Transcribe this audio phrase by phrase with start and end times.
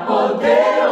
[0.00, 0.91] Poder,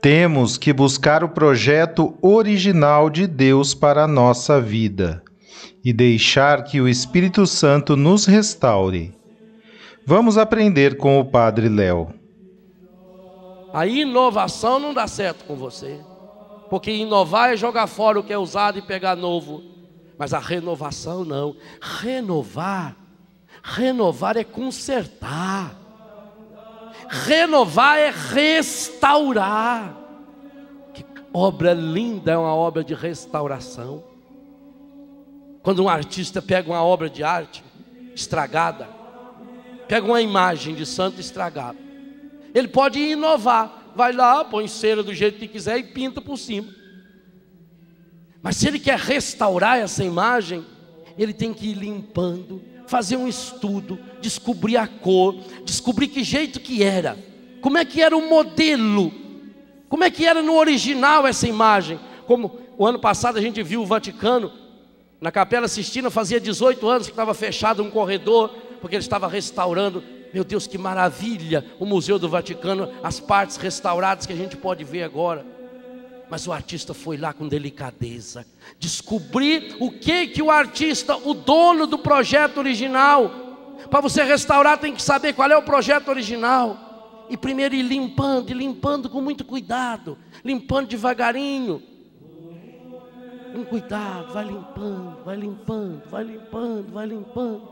[0.00, 5.22] Temos que buscar o projeto original de Deus para a nossa vida
[5.84, 9.14] e deixar que o Espírito Santo nos restaure.
[10.06, 12.14] Vamos aprender com o Padre Léo.
[13.74, 16.00] A inovação não dá certo com você,
[16.70, 19.62] porque inovar é jogar fora o que é usado e pegar novo,
[20.18, 21.54] mas a renovação não.
[21.80, 22.96] Renovar,
[23.62, 25.79] renovar é consertar,
[27.10, 29.96] renovar é restaurar.
[30.94, 31.04] Que
[31.34, 34.04] obra linda é uma obra de restauração.
[35.62, 37.62] Quando um artista pega uma obra de arte
[38.14, 38.88] estragada,
[39.88, 41.78] pega uma imagem de santo estragada,
[42.54, 46.72] ele pode inovar, vai lá, põe cera do jeito que quiser e pinta por cima.
[48.42, 50.64] Mas se ele quer restaurar essa imagem,
[51.18, 56.82] ele tem que ir limpando, fazer um estudo, descobrir a cor, descobrir que jeito que
[56.82, 57.16] era,
[57.60, 59.12] como é que era o modelo,
[59.88, 62.00] como é que era no original essa imagem.
[62.26, 64.52] Como o ano passado a gente viu o Vaticano
[65.20, 68.48] na Capela Sistina fazia 18 anos que estava fechado um corredor,
[68.80, 70.02] porque ele estava restaurando.
[70.34, 71.64] Meu Deus, que maravilha!
[71.78, 75.46] O Museu do Vaticano, as partes restauradas que a gente pode ver agora.
[76.30, 78.46] Mas o artista foi lá com delicadeza,
[78.78, 84.94] descobrir o que que o artista, o dono do projeto original, para você restaurar tem
[84.94, 87.26] que saber qual é o projeto original.
[87.28, 91.82] E primeiro ir limpando, e limpando com muito cuidado, limpando devagarinho,
[93.52, 97.62] com cuidado, vai limpando, vai limpando, vai limpando, vai limpando.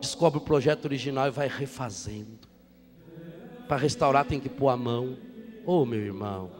[0.00, 2.46] Descobre o projeto original e vai refazendo.
[3.68, 5.16] Para restaurar tem que pôr a mão.
[5.64, 6.50] Oh, meu irmão,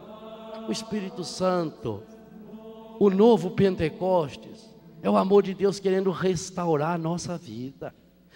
[0.67, 2.03] o Espírito Santo,
[2.99, 7.93] o novo Pentecostes, é o amor de Deus querendo restaurar a nossa vida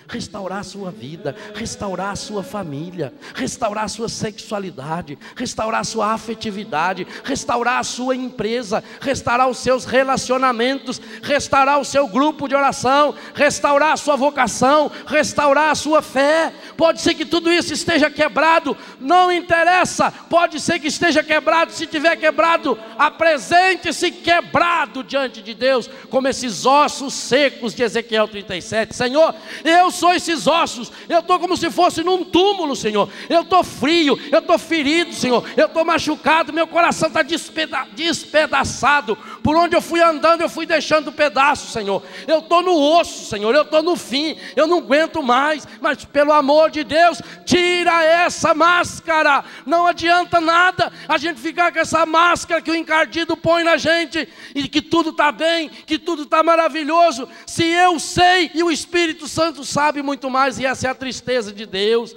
[0.08, 6.14] restaurar a sua vida, restaurar a sua família, restaurar a sua sexualidade, restaurar a sua
[6.14, 13.14] afetividade, restaurar a sua empresa, restaurar os seus relacionamentos, restaurar o seu grupo de oração,
[13.34, 16.54] restaurar a sua vocação, restaurar a sua fé.
[16.76, 21.86] Pode ser que tudo isso esteja quebrado, não interessa, pode ser que esteja quebrado, se
[21.86, 28.96] tiver quebrado, apresente-se quebrado diante de Deus, como esses ossos secos de Ezequiel 37.
[28.96, 33.10] Senhor, eu sou esses ossos, eu estou como se fosse num túmulo, Senhor.
[33.30, 35.44] Eu estou frio, eu estou ferido, Senhor.
[35.56, 39.18] Eu estou machucado, meu coração está despeda despedaçado.
[39.44, 42.04] Por onde eu fui andando, eu fui deixando pedaços, Senhor.
[42.28, 43.54] Eu estou no osso, Senhor.
[43.56, 45.68] Eu estou no fim, eu não aguento mais.
[45.80, 49.44] Mas pelo amor de Deus, tira essa máscara.
[49.66, 54.28] Não adianta nada a gente ficar com essa máscara que o encardido põe na gente
[54.54, 57.28] e que tudo está bem, que tudo está maravilhoso.
[57.48, 61.52] Se eu sei e o Espírito Santo sabe muito mais, e essa é a tristeza
[61.52, 62.16] de Deus.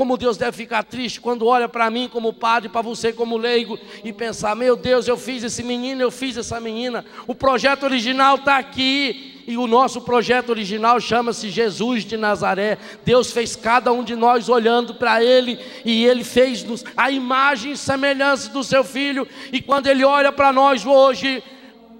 [0.00, 3.78] Como Deus deve ficar triste quando olha para mim como padre, para você como leigo
[4.02, 7.04] e pensar: meu Deus, eu fiz esse menino, eu fiz essa menina.
[7.26, 9.42] O projeto original está aqui.
[9.46, 12.78] E o nosso projeto original chama-se Jesus de Nazaré.
[13.04, 17.76] Deus fez cada um de nós olhando para Ele e Ele fez-nos a imagem e
[17.76, 19.28] semelhança do Seu Filho.
[19.52, 21.42] E quando Ele olha para nós hoje,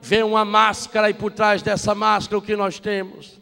[0.01, 3.40] vê uma máscara e por trás dessa máscara o que nós temos?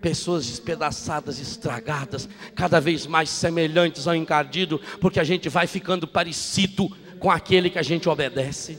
[0.00, 6.88] Pessoas despedaçadas, estragadas, cada vez mais semelhantes ao encardido, porque a gente vai ficando parecido
[7.18, 8.78] com aquele que a gente obedece.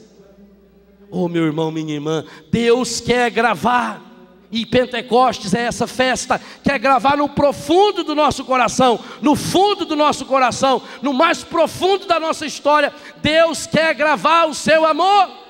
[1.10, 4.04] Oh, meu irmão, minha irmã, Deus quer gravar,
[4.52, 9.96] e Pentecostes é essa festa, quer gravar no profundo do nosso coração, no fundo do
[9.96, 15.47] nosso coração, no mais profundo da nossa história, Deus quer gravar o seu amor.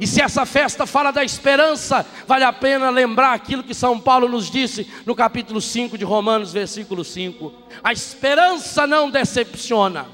[0.00, 4.28] E se essa festa fala da esperança, vale a pena lembrar aquilo que São Paulo
[4.28, 7.52] nos disse no capítulo 5 de Romanos, versículo 5.
[7.82, 10.06] A esperança não decepciona,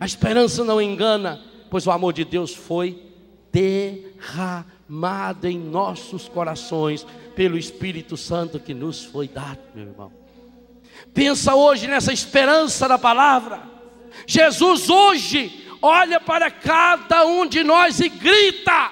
[0.00, 1.40] a esperança não engana,
[1.70, 3.02] pois o amor de Deus foi
[3.52, 10.12] derramado em nossos corações pelo Espírito Santo que nos foi dado, meu irmão.
[11.12, 13.60] Pensa hoje nessa esperança da palavra.
[14.26, 18.90] Jesus hoje olha para cada um de nós e grita: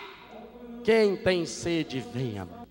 [0.83, 2.64] Quem tem sede, venha.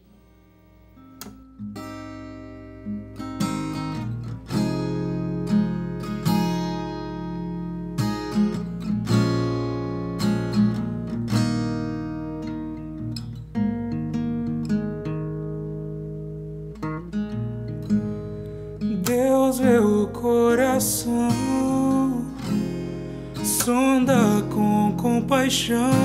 [25.54, 26.03] 生。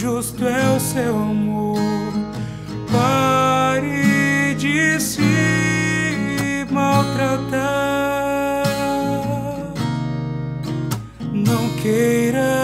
[0.00, 1.76] Justo é o seu amor.
[2.90, 7.60] Pare de se maltratar,
[11.34, 12.59] não queira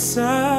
[0.00, 0.49] side.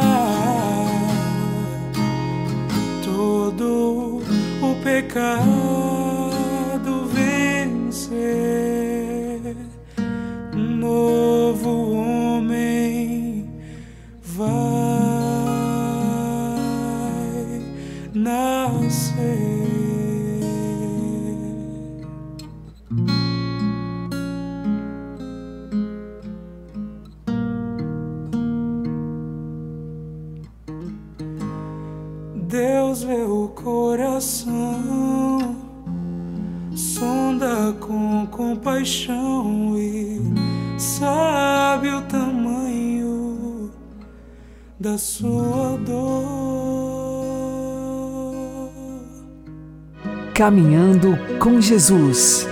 [51.41, 52.47] Com Jesus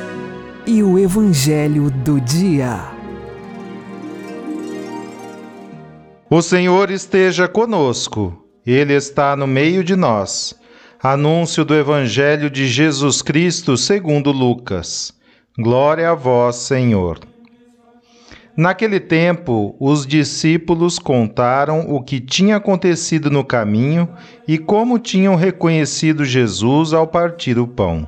[0.66, 2.90] e o Evangelho do Dia.
[6.28, 10.56] O Senhor esteja conosco, Ele está no meio de nós.
[11.04, 15.14] Anúncio do Evangelho de Jesus Cristo segundo Lucas.
[15.56, 17.20] Glória a vós, Senhor.
[18.58, 24.10] Naquele tempo, os discípulos contaram o que tinha acontecido no caminho
[24.48, 28.08] e como tinham reconhecido Jesus ao partir o pão.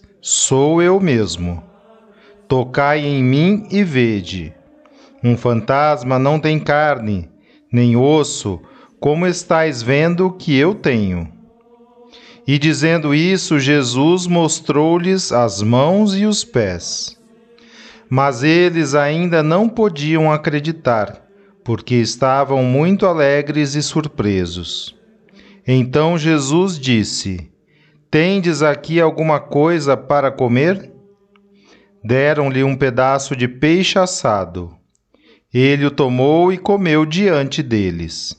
[0.21, 1.63] sou eu mesmo.
[2.47, 4.53] Tocai em mim e vede.
[5.23, 7.29] Um fantasma não tem carne,
[7.71, 8.61] nem osso,
[8.99, 11.27] como estáis vendo que eu tenho.
[12.47, 17.17] E dizendo isso, Jesus mostrou-lhes as mãos e os pés.
[18.09, 21.25] Mas eles ainda não podiam acreditar,
[21.63, 24.95] porque estavam muito alegres e surpresos.
[25.65, 27.50] Então Jesus disse:
[28.11, 30.91] Tendes aqui alguma coisa para comer?
[32.03, 34.75] Deram-lhe um pedaço de peixe assado.
[35.53, 38.35] Ele o tomou e comeu diante deles.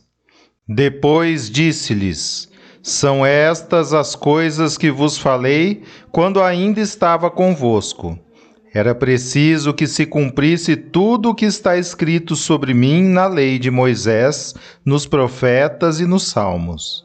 [0.69, 2.49] Depois disse-lhes:
[2.83, 8.19] São estas as coisas que vos falei quando ainda estava convosco
[8.75, 13.71] era preciso que se cumprisse tudo o que está escrito sobre mim na lei de
[13.71, 17.05] Moisés, nos profetas e nos salmos.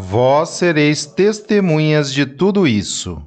[0.00, 3.20] Vós sereis testemunhas de tudo isso.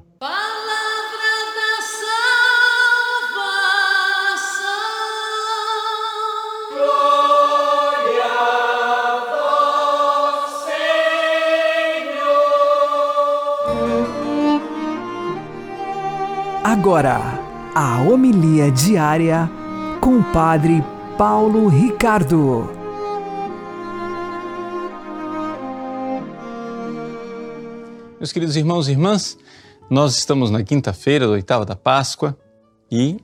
[16.64, 17.20] Agora,
[17.74, 19.50] a homilia diária
[20.00, 20.82] com o Padre
[21.18, 22.81] Paulo Ricardo.
[28.22, 29.36] Meus queridos irmãos e irmãs,
[29.90, 32.38] nós estamos na quinta-feira da oitava da Páscoa
[32.88, 33.16] e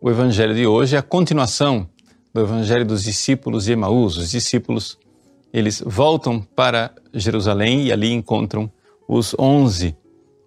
[0.00, 1.86] o Evangelho de hoje é a continuação
[2.32, 4.16] do Evangelho dos discípulos de Emaús.
[4.16, 4.98] Os discípulos,
[5.52, 8.72] eles voltam para Jerusalém e ali encontram
[9.06, 9.94] os onze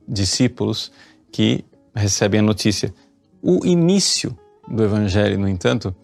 [0.07, 0.91] discípulos
[1.31, 1.63] que
[1.93, 2.91] recebem a notícia.
[3.43, 4.35] O início
[4.67, 5.95] do Evangelho, no entanto,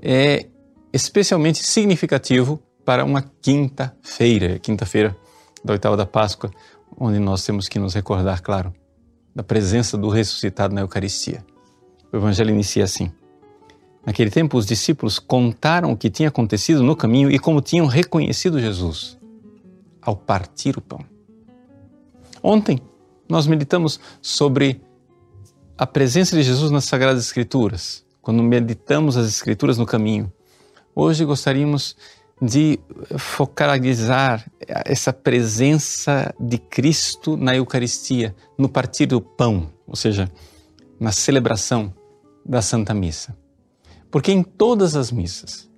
[0.00, 0.46] é
[0.92, 5.16] especialmente significativo para uma quinta-feira, quinta-feira
[5.64, 6.52] da oitava da Páscoa,
[6.96, 8.72] onde nós temos que nos recordar, claro,
[9.34, 11.44] da presença do ressuscitado na Eucaristia.
[12.12, 13.12] O Evangelho inicia assim.
[14.04, 18.60] Naquele tempo, os discípulos contaram o que tinha acontecido no caminho e como tinham reconhecido
[18.60, 19.18] Jesus
[20.00, 21.04] ao partir o pão.
[22.42, 22.80] Ontem,
[23.28, 24.80] nós meditamos sobre
[25.76, 30.32] a presença de Jesus nas Sagradas Escrituras, quando meditamos as Escrituras no caminho.
[30.94, 31.94] Hoje gostaríamos
[32.40, 32.78] de
[33.18, 40.30] focalizar essa presença de Cristo na Eucaristia, no partir do pão, ou seja,
[41.00, 41.92] na celebração
[42.44, 43.36] da Santa Missa.
[44.10, 45.68] Porque em todas as missas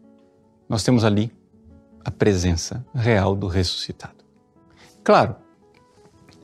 [0.69, 1.33] nós temos ali
[2.05, 4.25] a presença real do ressuscitado.
[5.03, 5.37] Claro,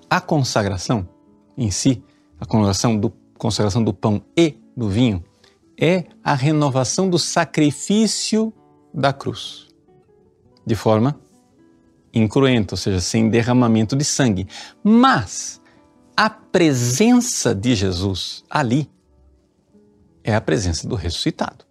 [0.08, 1.08] a consagração
[1.56, 2.02] em si,
[2.40, 5.22] a consagração do consagração do pão e do vinho
[5.78, 8.52] é a renovação do sacrifício
[8.92, 9.65] da cruz,
[10.66, 11.18] de forma
[12.12, 14.48] incruenta, ou seja, sem derramamento de sangue.
[14.82, 15.60] Mas
[16.16, 18.90] a presença de Jesus ali
[20.24, 21.64] é a presença do ressuscitado.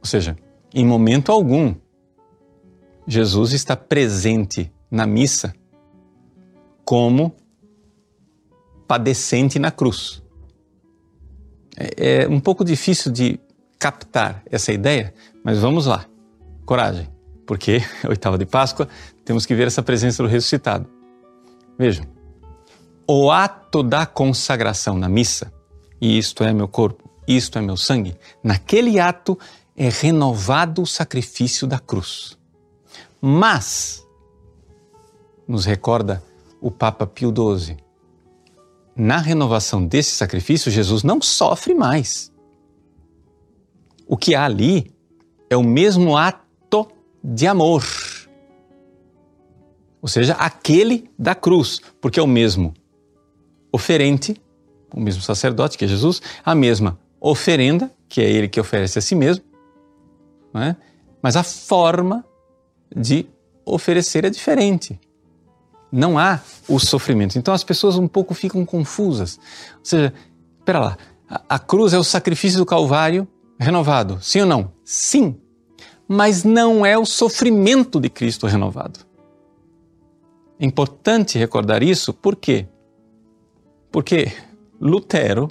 [0.00, 0.36] Ou seja,
[0.74, 1.74] em momento algum,
[3.06, 5.54] Jesus está presente na missa
[6.84, 7.34] como
[8.86, 10.22] padecente na cruz.
[11.76, 13.40] É, é um pouco difícil de
[13.78, 16.06] captar essa ideia, mas vamos lá.
[16.66, 17.08] Coragem,
[17.46, 18.88] porque oitava de Páscoa,
[19.24, 20.88] temos que ver essa presença do ressuscitado.
[21.78, 22.06] Vejam,
[23.06, 25.52] o ato da consagração na missa,
[26.00, 29.38] e isto é meu corpo, isto é meu sangue, naquele ato
[29.76, 32.38] é renovado o sacrifício da cruz.
[33.20, 34.06] Mas,
[35.46, 36.22] nos recorda
[36.60, 37.76] o Papa Pio XII,
[38.96, 42.32] na renovação desse sacrifício, Jesus não sofre mais.
[44.06, 44.94] O que há ali
[45.50, 46.43] é o mesmo ato
[47.24, 47.82] de amor.
[50.02, 52.74] Ou seja, aquele da cruz, porque é o mesmo
[53.72, 54.36] oferente,
[54.94, 59.02] o mesmo sacerdote que é Jesus, a mesma oferenda, que é ele que oferece a
[59.02, 59.42] si mesmo,
[60.54, 60.76] é?
[61.22, 62.22] mas a forma
[62.94, 63.26] de
[63.64, 65.00] oferecer é diferente.
[65.90, 67.38] Não há o sofrimento.
[67.38, 69.38] Então as pessoas um pouco ficam confusas.
[69.78, 70.12] Ou seja,
[70.58, 73.26] espera lá, a, a cruz é o sacrifício do Calvário
[73.58, 74.72] renovado, sim ou não?
[74.84, 75.40] Sim,
[76.08, 79.00] mas não é o sofrimento de Cristo renovado.
[80.58, 82.66] É importante recordar isso, por quê?
[83.90, 84.32] Porque
[84.80, 85.50] Lutero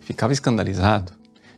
[0.00, 1.12] ficava escandalizado.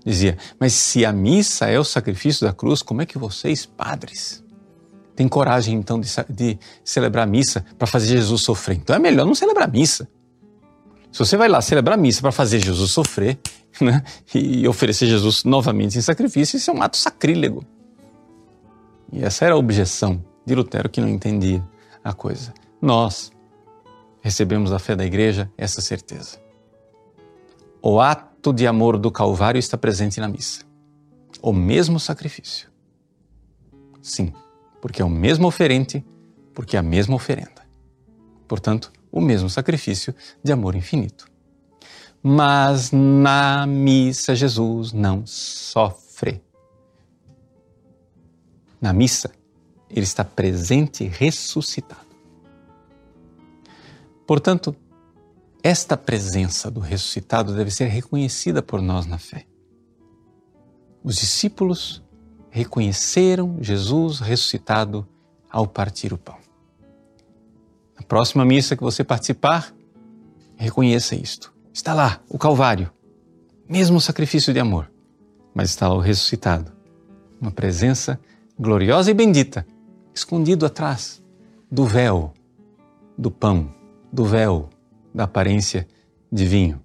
[0.04, 4.42] Dizia, mas se a missa é o sacrifício da cruz, como é que vocês, padres,
[5.14, 8.76] têm coragem então de, de celebrar a missa para fazer Jesus sofrer?
[8.76, 10.08] Então é melhor não celebrar a missa.
[11.12, 13.38] Se você vai lá celebrar a missa para fazer Jesus sofrer
[13.80, 14.02] né,
[14.34, 17.64] e oferecer Jesus novamente em sacrifício, isso é um ato sacrílego.
[19.12, 21.66] E essa era a objeção de Lutero que não entendia
[22.02, 22.52] a coisa.
[22.80, 23.32] Nós
[24.20, 26.38] recebemos da fé da igreja essa certeza.
[27.80, 30.64] O ato de amor do Calvário está presente na missa.
[31.40, 32.68] O mesmo sacrifício.
[34.02, 34.32] Sim,
[34.80, 36.04] porque é o mesmo oferente,
[36.54, 37.66] porque é a mesma oferenda.
[38.46, 41.26] Portanto, o mesmo sacrifício de amor infinito.
[42.22, 46.42] Mas na missa Jesus não sofre.
[48.80, 49.30] Na missa,
[49.90, 52.06] ele está presente ressuscitado.
[54.26, 54.76] Portanto,
[55.62, 59.46] esta presença do ressuscitado deve ser reconhecida por nós na fé.
[61.02, 62.02] Os discípulos
[62.50, 65.06] reconheceram Jesus ressuscitado
[65.50, 66.36] ao partir o pão.
[67.98, 69.74] Na próxima missa que você participar,
[70.56, 71.52] reconheça isto.
[71.72, 72.90] Está lá o Calvário,
[73.68, 74.90] mesmo sacrifício de amor,
[75.54, 76.72] mas está lá o ressuscitado,
[77.40, 78.20] uma presença
[78.58, 79.66] gloriosa e bendita,
[80.12, 81.22] escondido atrás
[81.70, 82.34] do véu
[83.16, 83.72] do pão,
[84.12, 84.68] do véu
[85.14, 85.86] da aparência
[86.30, 86.80] de vinho,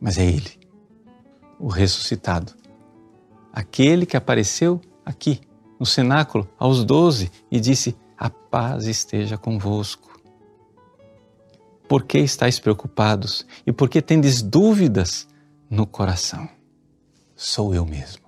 [0.00, 0.58] mas é Ele,
[1.58, 2.54] o ressuscitado,
[3.52, 5.40] aquele que apareceu aqui
[5.78, 10.08] no cenáculo aos doze e disse: A paz esteja convosco.
[11.88, 15.26] Por que estáis preocupados e por que tendes dúvidas
[15.70, 16.48] no coração?
[17.34, 18.27] Sou eu mesmo.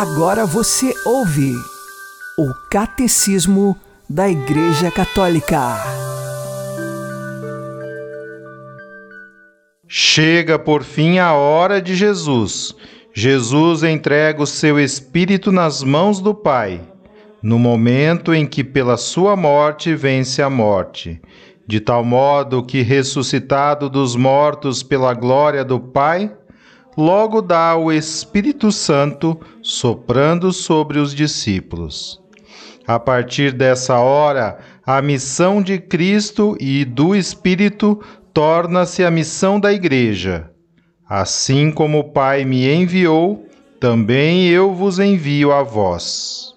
[0.00, 1.52] Agora você ouve
[2.38, 3.76] o Catecismo
[4.08, 5.76] da Igreja Católica.
[9.86, 12.74] Chega por fim a hora de Jesus.
[13.12, 16.80] Jesus entrega o seu Espírito nas mãos do Pai,
[17.42, 21.20] no momento em que, pela sua morte, vence a morte,
[21.66, 26.34] de tal modo que, ressuscitado dos mortos pela glória do Pai,
[26.96, 32.20] logo dá o Espírito Santo soprando sobre os discípulos.
[32.86, 38.00] A partir dessa hora, a missão de Cristo e do Espírito
[38.32, 40.50] torna-se a missão da Igreja.
[41.08, 43.46] Assim como o Pai me enviou,
[43.78, 46.49] também eu vos envio a vós.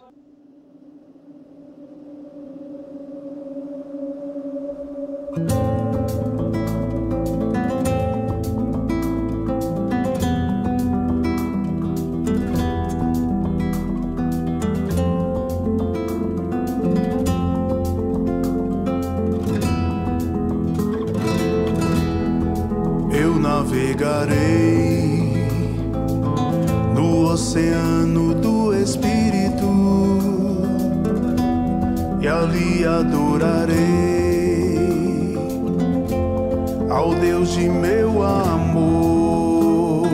[37.19, 40.07] Deus de meu amor,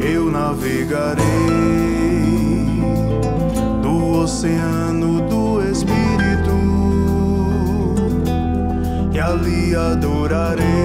[0.00, 1.24] eu navegarei
[3.82, 6.52] do oceano do Espírito
[9.12, 10.77] e ali adorarei.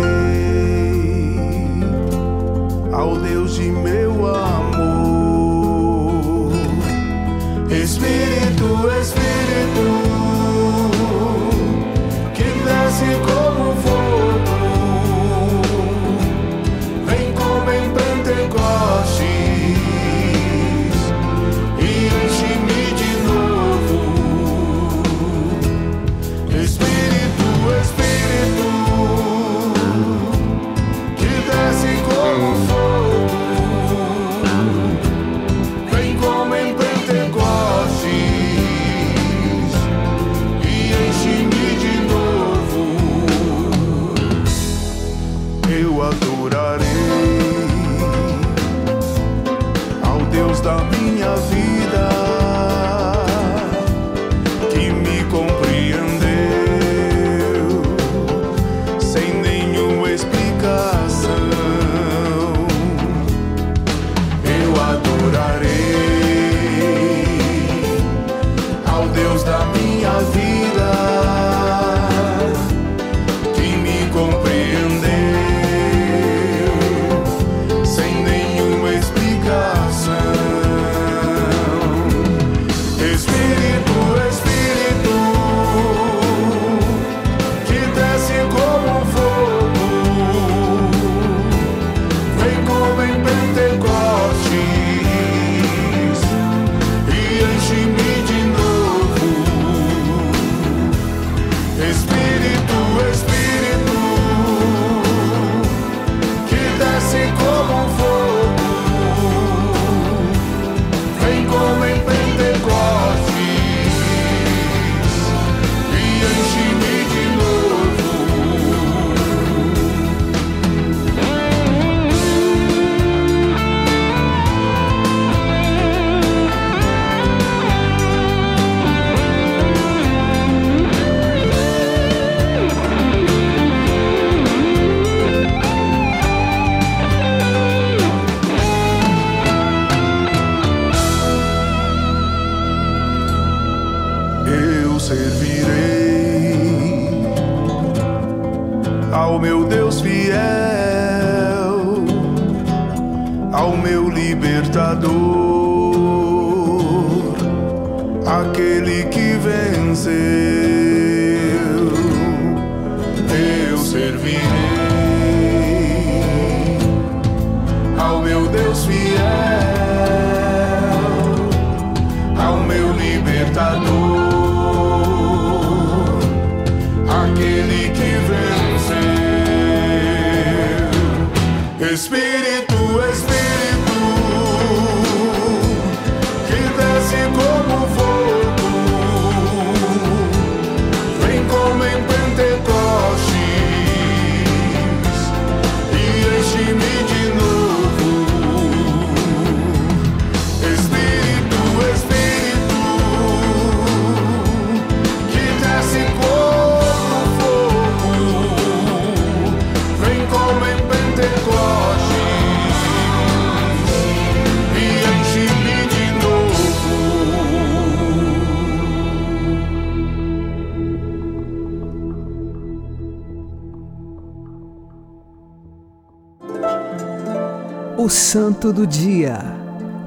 [228.04, 229.40] O Santo do Dia,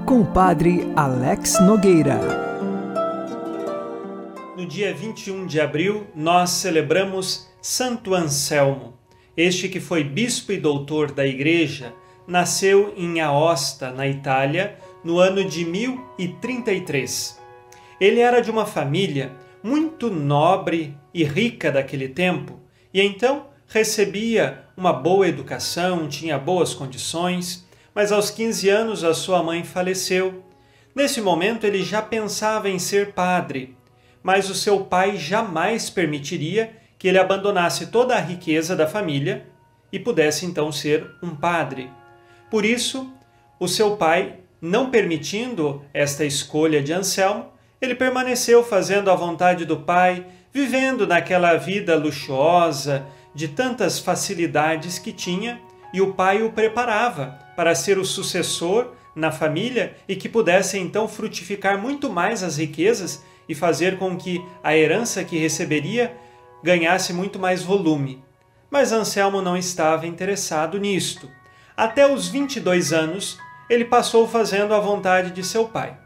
[0.04, 2.20] com o Padre Alex Nogueira.
[4.54, 8.98] No dia 21 de abril, nós celebramos Santo Anselmo.
[9.34, 11.94] Este que foi bispo e doutor da Igreja,
[12.28, 17.40] nasceu em Aosta, na Itália, no ano de 1033.
[17.98, 19.32] Ele era de uma família
[19.62, 22.60] muito nobre e rica daquele tempo,
[22.92, 27.65] e então recebia uma boa educação, tinha boas condições,
[27.96, 30.44] mas aos 15 anos a sua mãe faleceu.
[30.94, 33.74] Nesse momento ele já pensava em ser padre,
[34.22, 39.46] mas o seu pai jamais permitiria que ele abandonasse toda a riqueza da família
[39.90, 41.90] e pudesse então ser um padre.
[42.50, 43.10] Por isso,
[43.58, 47.46] o seu pai, não permitindo esta escolha de Anselmo,
[47.80, 55.12] ele permaneceu fazendo a vontade do pai, vivendo naquela vida luxuosa, de tantas facilidades que
[55.14, 55.58] tinha,
[55.94, 61.08] e o pai o preparava para ser o sucessor na família e que pudesse então
[61.08, 66.14] frutificar muito mais as riquezas e fazer com que a herança que receberia
[66.62, 68.22] ganhasse muito mais volume.
[68.70, 71.30] Mas Anselmo não estava interessado nisto.
[71.76, 73.38] Até os 22 anos,
[73.70, 75.96] ele passou fazendo a vontade de seu pai.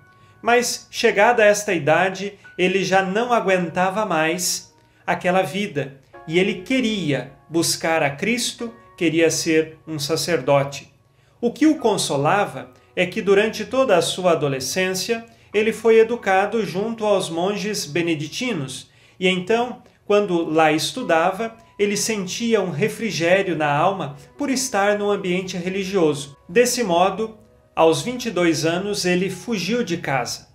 [0.42, 4.74] Mas, chegada a esta idade, ele já não aguentava mais
[5.06, 10.89] aquela vida e ele queria buscar a Cristo, queria ser um sacerdote.
[11.40, 15.24] O que o consolava é que durante toda a sua adolescência
[15.54, 22.70] ele foi educado junto aos monges beneditinos e então, quando lá estudava, ele sentia um
[22.70, 26.36] refrigério na alma por estar num ambiente religioso.
[26.48, 27.36] Desse modo,
[27.76, 30.48] aos 22 anos, ele fugiu de casa.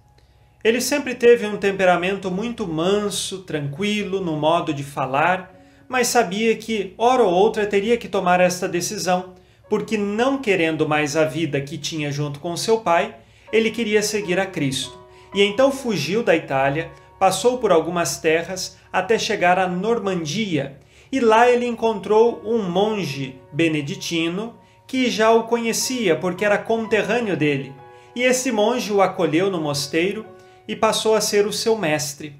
[0.63, 5.53] Ele sempre teve um temperamento muito manso, tranquilo no modo de falar,
[5.87, 9.35] mas sabia que, hora ou outra, teria que tomar esta decisão,
[9.69, 13.15] porque, não querendo mais a vida que tinha junto com seu pai,
[13.51, 14.97] ele queria seguir a Cristo.
[15.33, 20.77] E então fugiu da Itália, passou por algumas terras até chegar à Normandia,
[21.11, 24.55] e lá ele encontrou um monge beneditino
[24.87, 27.73] que já o conhecia porque era conterrâneo dele.
[28.15, 30.25] E esse monge o acolheu no mosteiro
[30.67, 32.35] e passou a ser o seu mestre.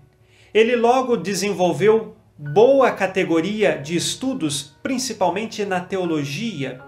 [0.53, 6.81] Ele logo desenvolveu boa categoria de estudos, principalmente na teologia,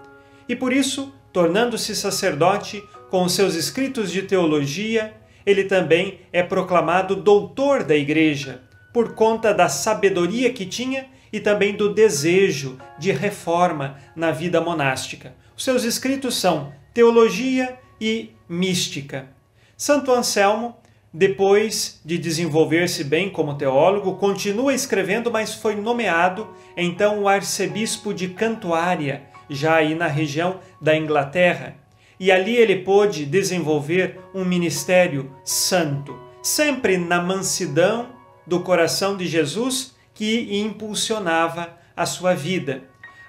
[0.48, 7.82] e por isso, tornando-se sacerdote com seus escritos de teologia, ele também é proclamado doutor
[7.82, 14.30] da Igreja, por conta da sabedoria que tinha e também do desejo de reforma na
[14.30, 15.34] vida monástica.
[15.56, 19.28] Os seus escritos são Teologia e Mística.
[19.76, 20.76] Santo Anselmo,
[21.12, 28.28] depois de desenvolver-se bem como teólogo, continua escrevendo, mas foi nomeado então o arcebispo de
[28.28, 31.76] Cantuária, já aí na região da Inglaterra.
[32.20, 38.08] E ali ele pôde desenvolver um ministério santo, sempre na mansidão
[38.46, 42.82] do coração de Jesus que impulsionava a sua vida.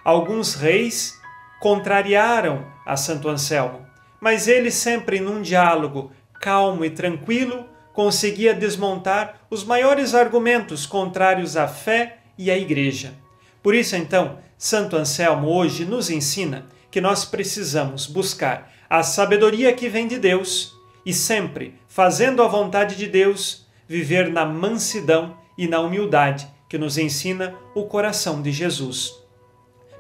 [0.04, 1.20] Alguns reis
[1.60, 3.86] contrariaram a Santo Anselmo,
[4.20, 11.68] mas ele sempre num diálogo calmo e tranquilo conseguia desmontar os maiores argumentos contrários à
[11.68, 13.14] fé e à igreja.
[13.62, 19.88] Por isso então, Santo Anselmo hoje nos ensina que nós precisamos buscar a sabedoria que
[19.88, 20.74] vem de Deus
[21.06, 26.98] e sempre, fazendo a vontade de Deus, viver na mansidão e na humildade que nos
[26.98, 29.13] ensina o coração de Jesus.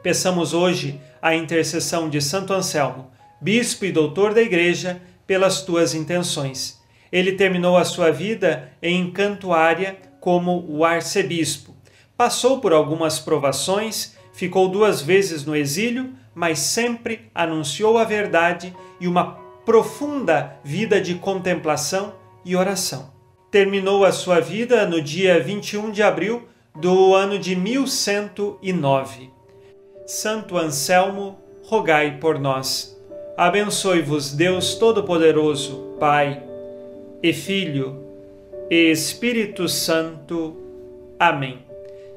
[0.03, 6.81] Peçamos hoje a intercessão de Santo Anselmo, bispo e doutor da Igreja, pelas tuas intenções.
[7.09, 11.73] Ele terminou a sua vida em Cantuária como o arcebispo.
[12.17, 19.05] Passou por algumas provações, ficou duas vezes no exílio, mas sempre anunciou a verdade e
[19.05, 22.13] uma profunda vida de contemplação
[22.45, 23.11] e oração.
[23.51, 29.29] Terminou a sua vida no dia 21 de abril do ano de 1109.
[30.07, 32.97] Santo Anselmo, rogai por nós.
[33.35, 36.41] Abençoe-vos Deus Todo-Poderoso, Pai
[37.21, 38.05] e Filho
[38.71, 40.55] e Espírito Santo.
[41.19, 41.68] Amém.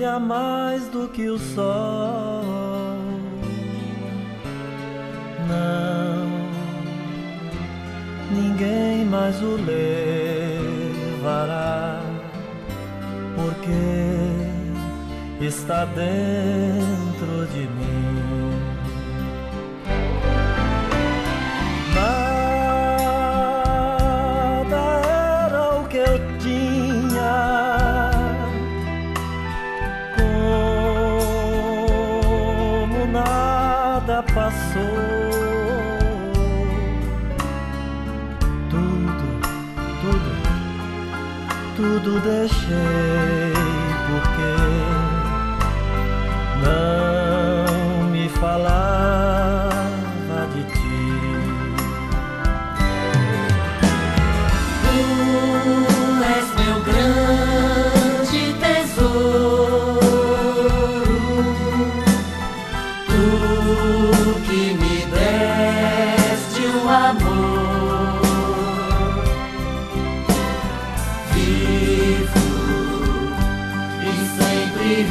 [0.00, 2.96] Brilha mais do que o sol.
[5.46, 6.26] Não,
[8.34, 9.56] ninguém mais o
[11.26, 12.00] levará,
[13.36, 13.70] porque
[15.44, 17.99] está dentro de mim.
[42.02, 43.52] Tudo deixei
[44.08, 44.50] porque
[46.62, 46.99] não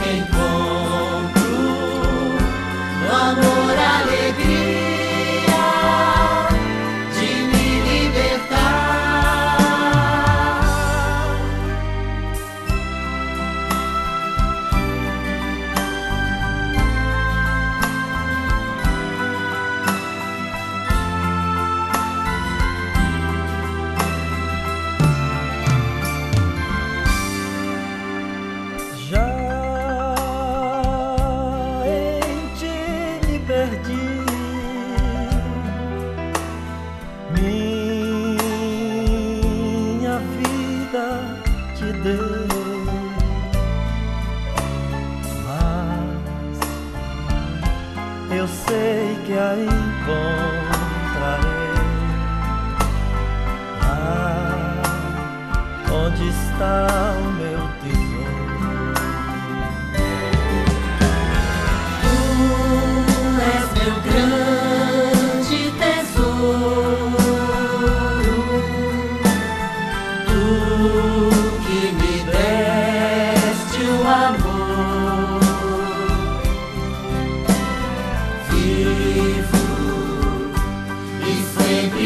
[0.10, 0.69] sempre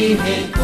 [0.04, 0.63] sempre reencontro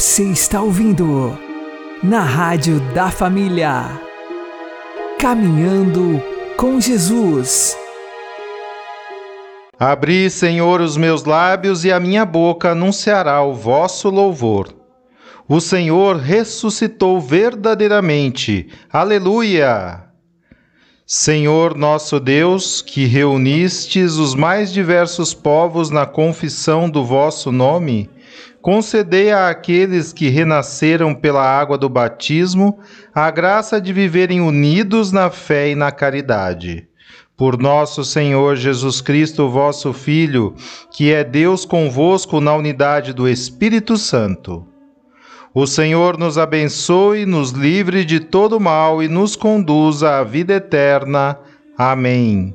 [0.00, 1.38] Você está ouvindo
[2.02, 4.00] na Rádio da Família.
[5.18, 6.22] Caminhando
[6.56, 7.76] com Jesus.
[9.78, 14.74] Abri, Senhor, os meus lábios e a minha boca anunciará o vosso louvor.
[15.46, 18.68] O Senhor ressuscitou verdadeiramente.
[18.90, 20.04] Aleluia!
[21.06, 28.08] Senhor nosso Deus, que reunistes os mais diversos povos na confissão do vosso nome,
[28.62, 32.78] concedei àqueles que renasceram pela água do batismo
[33.14, 36.90] a graça de viverem unidos na fé e na caridade
[37.40, 40.54] por nosso Senhor Jesus Cristo, vosso Filho,
[40.92, 44.66] que é Deus convosco na unidade do Espírito Santo.
[45.54, 51.38] O Senhor nos abençoe, nos livre de todo mal e nos conduza à vida eterna.
[51.78, 52.54] Amém.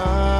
[0.00, 0.39] my